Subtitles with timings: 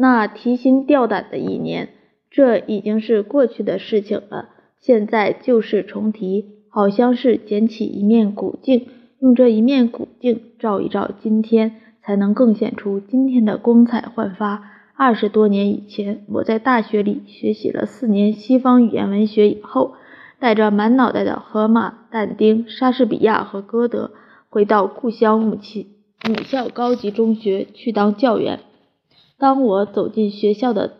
[0.00, 1.90] 那提心吊胆的一年，
[2.30, 4.48] 这已经是过去的事情了。
[4.78, 8.86] 现在旧事重提，好像是捡起一面古镜，
[9.20, 14.70] 用这一面古镜照一照今天，才能更显出今天的光彩焕发。
[14.96, 19.96] 二十多年以前，我在大学里学习了四年西方语言文学以后，
[20.38, 24.12] 带着满脑袋的荷马、但丁、莎士比亚和歌德，
[24.48, 25.88] 回到故乡母亲
[26.26, 28.60] 母校高级中学去当教员。
[29.40, 30.92] 当我走进学校的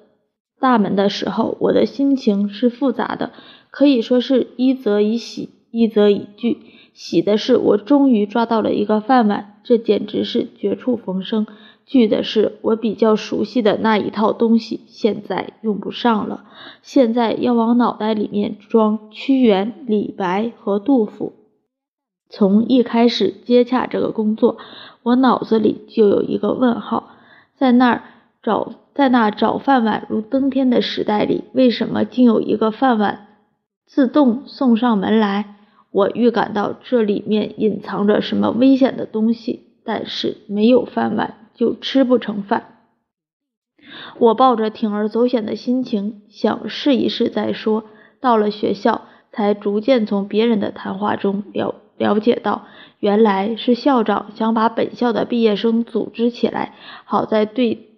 [0.59, 3.31] 大门的时候，我的心情是复杂的。
[3.71, 6.59] 可以说是一则以喜，一则以惧。
[6.93, 11.45] 喜的是我终于抓到了一个饭碗，这简直是绝处逢生；
[11.87, 16.45] 惧的是我比较熟悉的那一套东西现在用不上了，
[16.83, 21.35] 现在要往脑袋里面装屈原、李白和杜甫。
[22.29, 24.57] 从一开始接洽这个工作，
[25.03, 27.11] 我脑子里就有一个问号：
[27.55, 28.03] 在那儿
[28.43, 33.27] 找，在那找饭碗如登天的时代里，为什么竟有一个饭碗？
[33.87, 35.57] 自动送上门来，
[35.91, 42.79] 我预感到这里面隐藏着什么危险的东西，但是没有饭碗就吃不成饭。
[44.19, 47.85] 我抱着铤而走险的心情，想试一试再说。
[48.21, 52.67] 到了学校，才逐渐从别人的谈话中了了解到，
[53.01, 57.90] 原来是校长想把本校的毕业生组织起来，好在对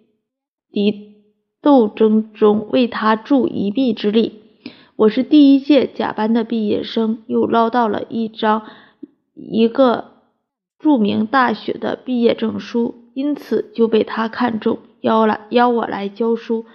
[0.73, 1.17] 敌
[1.61, 4.41] 斗争中为他助一臂之力。
[4.95, 8.63] 我是第一届甲班的毕业生，又捞到了一张
[9.35, 10.13] 一个
[10.79, 16.65] 著名大学的毕业证书，因此就被他看中，邀来邀我来教书。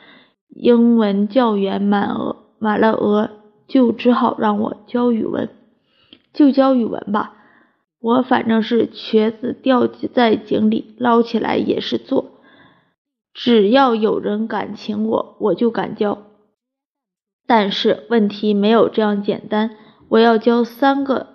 [0.48, 3.30] 英文教员满额满了额，
[3.66, 5.48] 就只好让我教语文，
[6.32, 7.34] 就教语文吧。
[8.00, 12.38] 我反正是瘸子掉在井里，捞起来也是做，
[13.41, 16.25] 只要有人敢请我，我就敢教。
[17.47, 19.77] 但是问题没有这样简单，
[20.08, 21.28] 我要教三个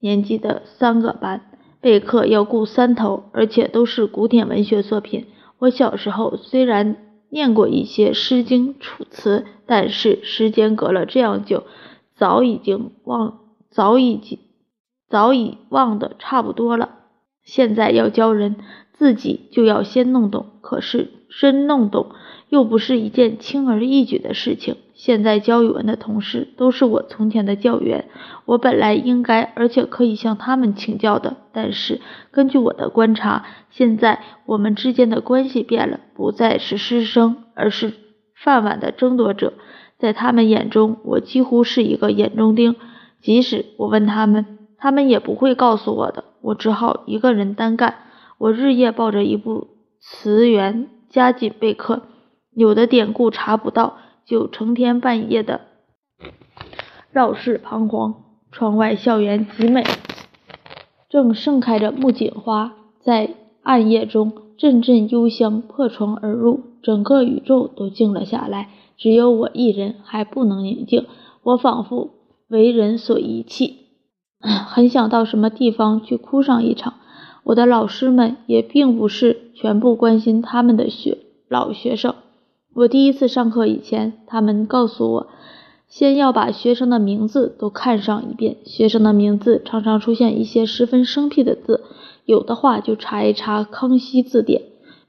[0.00, 1.42] 年级的三个班，
[1.82, 5.26] 备课要顾三头，而且都是古典文学作品。
[5.58, 6.96] 我小时候虽然
[7.28, 11.64] 念过一些《诗经》《楚辞》，但是时间隔了这样久，
[12.16, 13.40] 早已经忘，
[13.70, 14.38] 早已经
[15.10, 17.00] 早已忘得差不多了。
[17.42, 18.56] 现在要教人，
[18.94, 20.46] 自己就要先弄懂。
[20.62, 21.10] 可是
[21.40, 22.10] 真弄懂，
[22.48, 24.76] 又不是一件轻而易举的事情。
[24.94, 28.06] 现在教语文的同事都是我从前的教员，
[28.44, 31.36] 我本来应该而且可以向他们请教的。
[31.52, 32.00] 但是
[32.30, 37.92] 根据我的观察，现在我们之间的关系变了，不再是师生，而是
[38.34, 39.54] 饭碗的争夺者。
[39.98, 42.76] 在他们眼中，我几乎是一个眼中钉。
[43.20, 46.24] 即使我问他们，他们也不会告诉我的。
[46.40, 47.96] 我只好一个人单干。
[48.38, 49.68] 我日夜抱着一部
[49.98, 52.02] 词源，加紧备课，
[52.50, 53.98] 有的典故查不到。
[54.26, 55.60] 就成天半夜的
[57.12, 58.24] 绕世彷徨。
[58.50, 59.84] 窗外校园极美，
[61.08, 71.06] 正盛开着木槿花，在暗夜中阵阵幽香破窗而入，整个宇宙都静了下来，只有我一人还不能宁静。
[71.42, 72.10] 我仿佛
[72.48, 73.88] 为人所遗弃，
[74.40, 76.94] 很想到什么地方去哭上一场。
[77.44, 81.18] 我的老师们也并不是全部关心他们的学
[81.48, 82.14] 老学生。
[82.74, 85.26] 我第一次上课以前，他们告诉我，
[85.86, 88.56] 先要把学生的名字都看上一遍。
[88.64, 91.84] 学生的名字常常出现一些十分生僻的字，
[92.24, 94.62] 有的话就查一查《康熙字典》。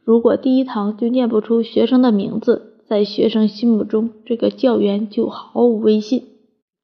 [0.04, 6.24] 如果第一堂就念不出学生的名字，在学生心目中，这个教员就毫无威信，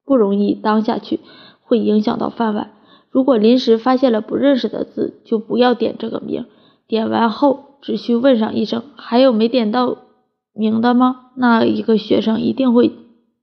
[0.03, 1.19] 不容易当下去，
[1.61, 2.71] 会影响到饭碗。
[3.11, 6.45] 如果临时发现了不认识的字，就不要点这个名。
[6.87, 9.97] 点完后，只需问上一声：“还有没点到？”
[10.53, 11.31] 名的吗？
[11.35, 12.91] 那一个学生一定会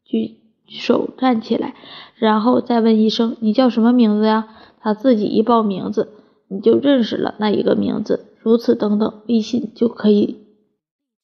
[0.05, 0.37] 举
[0.67, 1.75] 手站起来，
[2.17, 4.49] 然后再问一声：“你叫什么名字呀？”
[4.81, 6.09] 他自己一报名字，
[6.49, 8.27] 你就认识了那一个名字。
[8.41, 10.37] 如此等等，微信就可以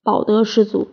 [0.03, 0.89] 保得十足。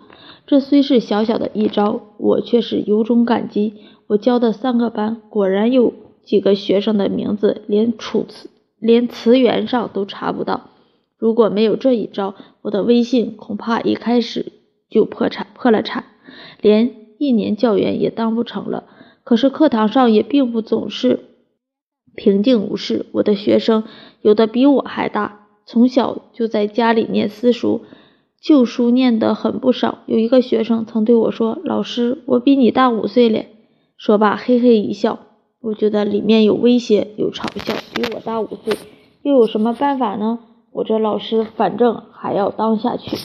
[0.46, 3.74] 这虽是小小的一招，我却是由衷感激。
[4.08, 10.70] 我教的三个班，果然有几个学生的名字连楚辞连词源上都查不到。
[11.18, 14.54] 如果没有这一招，我的微信恐怕一开始。
[14.90, 16.04] 就破产破了产，
[16.60, 18.84] 连一年教员也当不成了。
[19.24, 21.22] 可是课堂上也并不总是
[22.14, 23.06] 平静无事。
[23.14, 23.86] 我的学生
[24.22, 27.84] 有的比我还大，从小就在家里念私塾，
[28.42, 30.00] 旧书念得很不少。
[30.08, 33.48] 有一个学生曾对我说：“老师，我比你大五岁嘞。”
[33.96, 35.20] 说罢嘿嘿一笑。
[35.62, 37.74] 我觉得里面有威胁，有嘲笑。
[37.94, 38.76] 比我大五岁，
[39.22, 40.40] 又有什么办法呢？
[40.72, 43.16] 我这老师反正还要当下去。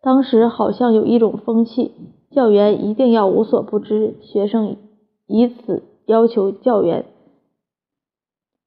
[0.00, 1.92] 当时好像有一种风气，
[2.30, 4.76] 教员一定要无所不知，学生
[5.26, 7.06] 以此要求教员，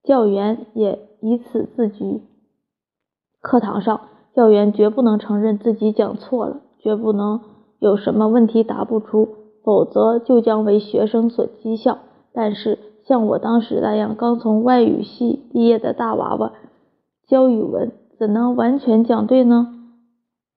[0.03, 2.21] 教员也以此自居。
[3.41, 4.01] 课堂上，
[4.35, 7.39] 教员绝不能承认自己讲错了，绝不能
[7.79, 9.29] 有什么问题答不出，
[9.63, 11.99] 否则就将为学生所讥笑。
[12.35, 12.77] 但是
[13.07, 16.51] 像我当时那样刚从外语系毕业的大娃娃，
[17.27, 19.71] 教语文怎能完全讲对呢？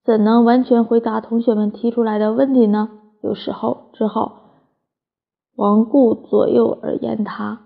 [0.04, 2.88] 怎能完全回答同学们提出来的问题呢？
[3.22, 4.64] 有时候只好
[5.56, 7.60] 罔顾左右而言他，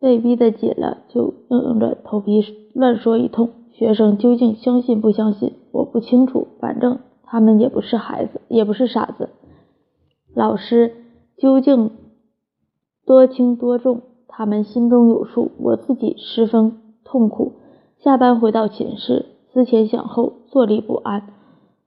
[0.00, 2.42] 被逼得紧了，就硬着头皮
[2.74, 3.50] 乱说一通。
[3.72, 6.46] 学生究竟相信不相信，我不清楚。
[6.60, 9.30] 反正他们也不是孩子，也不是傻子。
[10.32, 10.94] 老师
[11.36, 11.90] 究竟
[13.06, 15.52] 多轻多重，他们心中有数。
[15.58, 17.52] 我自己十分痛苦。
[17.98, 21.28] 下班回到寝室，思前想后，坐立不安。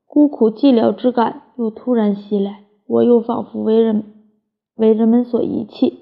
[0.05, 4.03] 孤苦寂寥之感又突然袭来，我又仿佛为人
[4.75, 5.99] 为人们所遗弃，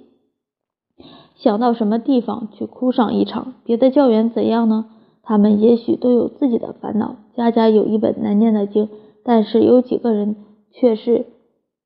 [1.35, 3.55] 想到什么地方去哭上一场。
[3.63, 4.85] 别的教员怎样呢？
[5.23, 8.89] 他们也许都有自己的烦恼，家家有一本难念的经，
[9.23, 10.35] 但是有几个人
[10.71, 11.25] 却是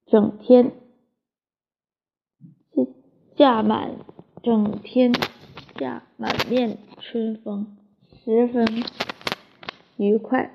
[0.05, 0.73] 整天
[3.39, 3.91] 架满
[4.43, 5.13] 整天
[5.77, 7.67] 架满面春风，
[8.25, 8.67] 十分
[9.95, 10.51] 愉快。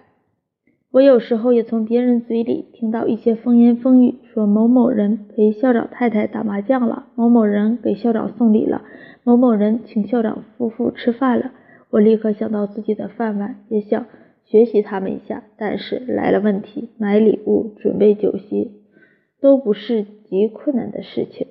[0.91, 8.83] 我有时候也从别人嘴里听到一些风言风语，说某某人陪校长太太打麻将了，某某人给校长送礼了，
[9.23, 11.53] 某某人请校长夫妇吃饭了。
[11.89, 14.05] 我立刻想到自己的饭碗，也想
[14.45, 18.73] 学习他们一下，但是来了问题，买礼物、准备酒席
[19.41, 21.47] 都不是极困难的事情。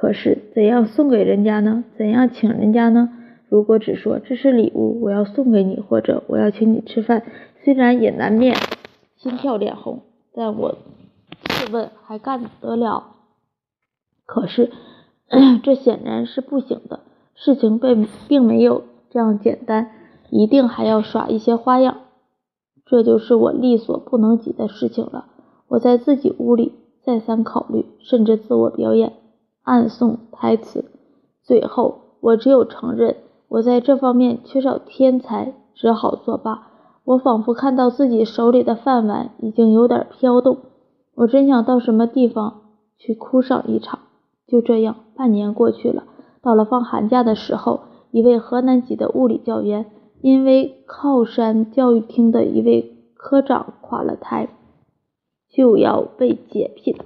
[0.00, 1.84] 可是怎样送给人家呢？
[1.98, 3.10] 怎样请人家呢？
[3.50, 7.22] 如果只说这是礼物，我要送给你，或者我要请你吃饭，
[7.62, 8.56] 虽然也难免。
[9.18, 10.00] 心跳脸红，
[10.32, 10.78] 但我
[11.44, 13.08] 自问还干得了？
[14.24, 14.70] 可是
[15.62, 17.00] 这显然是不行的。
[17.34, 19.90] 事情并并没有这样简单，
[20.30, 21.98] 一定还要耍一些花样。
[22.86, 25.26] 这就是我力所不能及的事情了。
[25.68, 29.12] 我在自己屋里再三考虑，甚至自我表演，
[29.70, 30.84] 暗送台词。
[31.44, 36.66] 最后，我只有承认我在这方面缺少天才，只好作罢。
[37.04, 40.58] 我仿佛看到自己手里的饭碗已经有点飘动，
[41.14, 42.62] 我真想到什么地方
[42.98, 44.00] 去哭上一场。
[44.48, 46.02] 就这样，半年过去了。
[46.42, 49.86] 到了放寒假的时候，一位河南籍的物理教员
[50.20, 54.48] 因为靠山教育厅的一位科长垮了台，
[55.48, 56.96] 就要被解聘。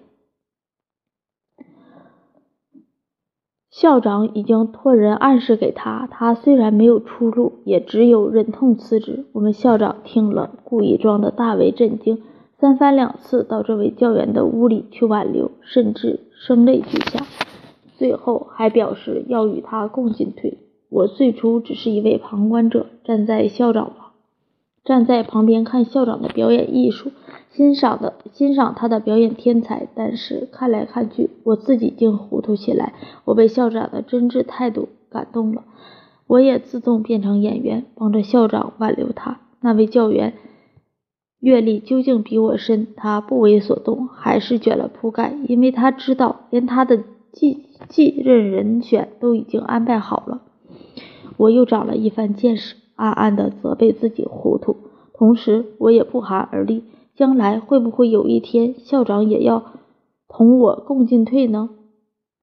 [3.75, 9.25] 校长已经托人暗示给他，他虽然没有出路，也只有忍痛辞职。
[9.33, 12.23] 我们校长听了，故意装的大为震惊，
[12.61, 17.27] 三番两次到这位教员的屋里去挽留，甚至声泪俱下，
[17.97, 20.59] 最后还表示要与他共进退。
[20.89, 24.04] 我最初只是一位旁观者，站在校长旁，
[24.85, 27.11] 站在旁边看校长的表演艺术。
[27.51, 32.95] 欣赏的欣赏他的表演天才，但是看来看去，我自己竟糊涂起来。
[33.25, 35.63] 我被校长的真挚态度感动了，
[36.27, 39.39] 我也自动变成演员，帮着校长挽留他。
[39.61, 40.35] 那位教员
[41.39, 50.43] 阅历究竟比我深，他不为所动，还是卷了铺盖，因为他知道，连他的继继任人选都已经安排好了。
[51.37, 54.77] 我又长了一番见识，暗暗的责备自己糊涂，
[55.13, 56.85] 同时我也不寒而栗。
[57.15, 59.65] 将来会不会有一天，校长也要
[60.27, 61.71] 同我共进退呢？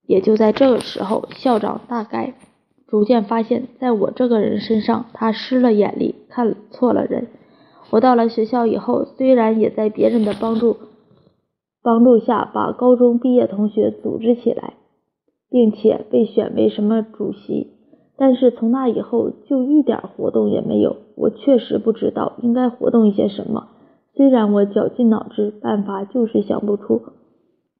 [0.07, 2.35] 也就在这个时候，校长大概
[2.87, 7.27] 逐渐发现，在我这个人身上，他失了眼力，看错了人。
[7.89, 10.77] 我到了学校以后，虽然也在别人的帮助
[11.83, 14.75] 帮助下，把高中毕业同学组织起来，
[15.49, 17.71] 并且被选为什么主席，
[18.21, 20.97] 但是从那以后就一点活动也没有。
[21.15, 23.69] 我确实不知道应该活动一些什么。
[24.13, 27.01] 虽然我绞尽脑汁，办法就是想不出，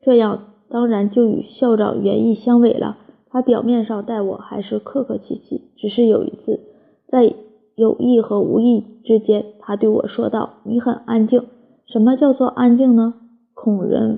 [0.02, 2.98] 这样当然就与校长原意相违了。
[3.30, 6.60] 他表面上待我还是客客气气，只是有一次，
[7.08, 7.36] 在
[7.76, 11.44] 有意和无意之间，他对我说道：“你很安静。”
[11.86, 13.14] 什么叫做安静呢？
[13.54, 14.18] 恐人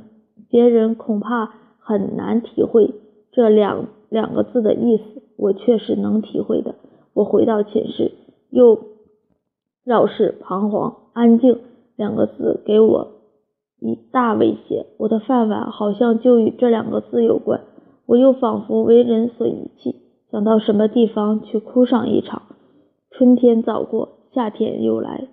[0.49, 1.49] 别人恐怕
[1.79, 2.93] 很难体会
[3.33, 6.75] 这两两个字的意思，我确实能体会的。
[7.13, 8.11] 我回到寝室，
[8.49, 8.79] 又
[9.83, 11.59] 绕室彷徨，安静。
[11.95, 13.07] 两个字给我
[13.79, 17.61] 一大威胁，我的饭碗好像就与这两个字有关。
[18.07, 19.97] 我又仿佛为人所遗弃，
[20.31, 22.41] 想到什么地方去哭上一场。
[23.11, 25.27] 春天早过，夏天又来，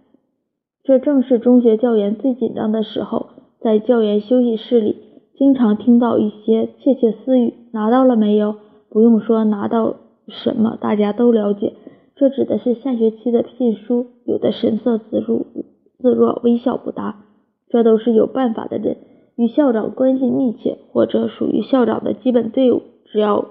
[0.84, 3.28] 这正是中学教员最紧张的时候，
[3.58, 4.96] 在教员休息室里，
[5.38, 8.56] 经常听到一些窃窃私语：“拿到了没有？”
[8.90, 11.74] 不用说拿到什么，大家都了解，
[12.16, 14.08] 这指的是下学期的聘书。
[14.24, 15.46] 有的神色自若，
[15.98, 17.24] 自若，微笑不答。
[17.68, 18.96] 这都是有办法的人，
[19.36, 22.82] 与校长关系密切，或者属于校长的基本队伍。
[23.04, 23.46] 只要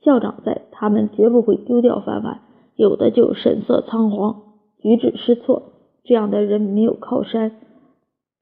[0.00, 2.40] 校长在，他们绝不会丢掉饭碗。
[2.74, 4.42] 有的就神色仓皇，
[4.78, 5.64] 举止失措。
[6.04, 7.52] 这样的人没有靠山，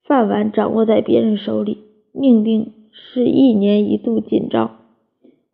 [0.05, 1.79] 饭碗掌握在别人手里，
[2.13, 4.78] 命定是一年一度紧张。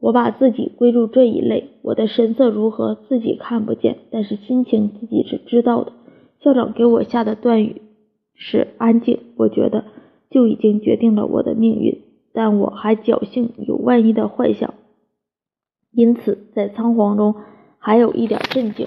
[0.05, 5.93] 我把自己归入这一类，我的神色如何自己看不见，但是心情自己是知道的。
[6.41, 7.81] 校长给我下的断语
[8.35, 9.87] 是安静，我觉得
[10.29, 12.03] 就已经决定了我的命运，
[12.35, 14.75] 但我还侥幸有万一的幻想，
[15.91, 17.37] 因此在仓皇中
[17.79, 18.85] 还有一点镇静。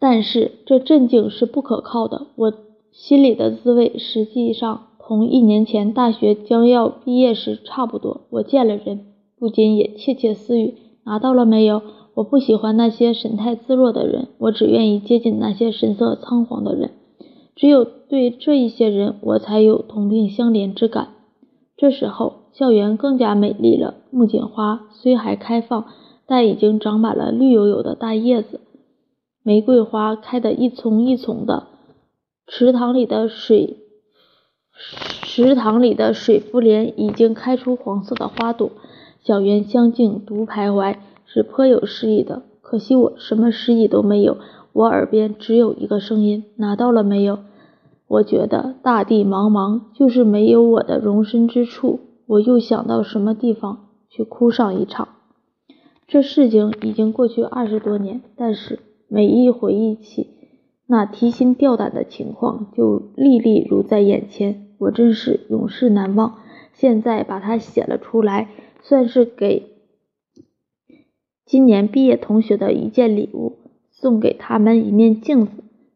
[0.00, 2.52] 但是这镇静是不可靠的，我
[2.90, 8.22] 心里的滋味实际上同一年前大学将要毕业时差不多。
[8.30, 9.11] 我见了人。
[9.42, 11.82] 不禁也窃窃私语：拿到了没有？
[12.14, 16.92] 我不喜欢那些神态自若的人，我只愿意接近那些神色仓皇的人。
[17.56, 21.08] 只有对这一些人，我才有同病相怜之感。
[21.76, 23.94] 这时候，校园更加美丽了。
[24.12, 25.86] 木槿花虽还开放，
[26.24, 28.60] 但已经长满了绿油油的大叶子。
[29.42, 31.66] 玫瑰花开得一丛一丛的，
[32.46, 33.78] 池塘里的水，
[35.24, 38.70] 池塘里的水芙莲已经开出黄色的花朵。
[39.22, 42.42] 小园香径独徘徊，是颇有诗意的。
[42.60, 44.38] 可惜我什么诗意都没有，
[44.72, 47.38] 我耳边只有一个声音：拿到了没有？
[48.08, 52.00] 我觉得大地茫茫，就是没有我的容身之处。
[52.26, 55.08] 我又想到什么地方去哭上一场。
[56.08, 60.30] 这事情已经过去二十多年，但是每一回忆起
[60.88, 64.66] 那提心吊胆的情况，就历历如在眼前。
[64.78, 66.34] 我真是永世难忘。
[66.72, 68.48] 现在把它写了出来。
[68.82, 69.70] 算是给
[71.46, 73.58] 今年毕业同学的一件礼物，
[73.90, 75.52] 送给他们一面镜子，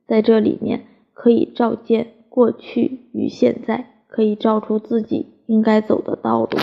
[0.06, 6.58] 在这里面可以照见过去与现在，可以照出自己应该走的道路。